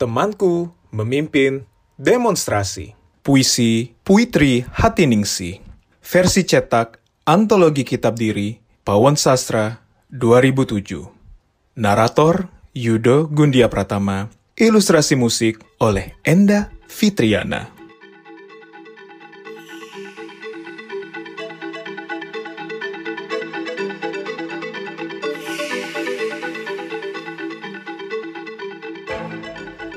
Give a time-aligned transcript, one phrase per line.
[0.00, 1.68] Temanku memimpin
[2.00, 2.96] demonstrasi.
[3.20, 5.60] Puisi Puitri Hatiningsi.
[6.00, 11.04] Versi cetak Antologi Kitab Diri Pawon Sastra 2007.
[11.76, 14.32] Narator Yudo Gundia Pratama.
[14.56, 17.79] Ilustrasi musik oleh Enda Fitriana.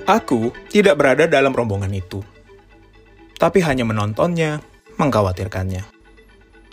[0.04, 2.20] Aku tidak berada dalam rombongan itu,
[3.40, 4.60] tapi hanya menontonnya,
[5.00, 5.88] mengkhawatirkannya.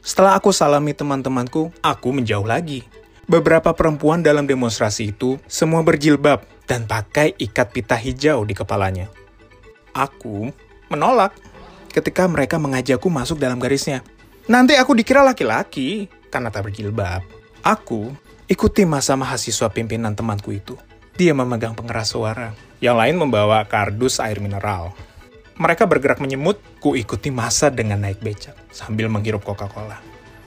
[0.03, 2.83] Setelah aku salami teman-temanku, aku menjauh lagi.
[3.31, 9.07] Beberapa perempuan dalam demonstrasi itu semua berjilbab dan pakai ikat pita hijau di kepalanya.
[9.95, 10.51] Aku
[10.91, 11.31] menolak
[11.95, 14.03] ketika mereka mengajakku masuk dalam garisnya.
[14.51, 17.23] Nanti aku dikira laki-laki karena tak berjilbab.
[17.63, 18.11] Aku
[18.51, 20.75] ikuti masa mahasiswa pimpinan temanku itu.
[21.21, 22.57] Dia memegang pengeras suara.
[22.81, 24.97] Yang lain membawa kardus air mineral.
[25.61, 30.01] Mereka bergerak menyemut, ku ikuti masa dengan naik becak sambil menghirup Coca-Cola.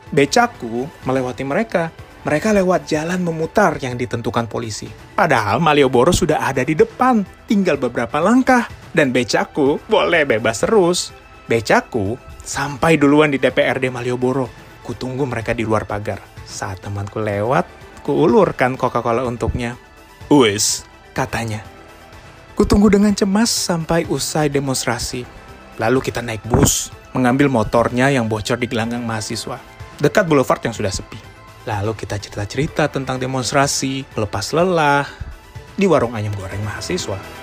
[0.10, 1.94] Becakku melewati mereka.
[2.26, 4.90] Mereka lewat jalan memutar yang ditentukan polisi.
[5.14, 8.66] Padahal Malioboro sudah ada di depan, tinggal beberapa langkah.
[8.98, 11.14] Dan becakku boleh bebas terus.
[11.46, 14.50] Becakku sampai duluan di DPRD Malioboro.
[14.82, 16.18] Kutunggu mereka di luar pagar.
[16.50, 17.70] Saat temanku lewat,
[18.02, 19.93] kuulurkan Coca-Cola untuknya.
[20.42, 20.82] Wes,
[21.14, 21.62] katanya.
[22.58, 25.28] Kutunggu dengan cemas sampai usai demonstrasi.
[25.78, 29.62] Lalu kita naik bus, mengambil motornya yang bocor di gelanggang mahasiswa,
[30.02, 31.18] dekat boulevard yang sudah sepi.
[31.70, 35.06] Lalu kita cerita-cerita tentang demonstrasi, melepas lelah,
[35.78, 37.43] di warung ayam goreng mahasiswa.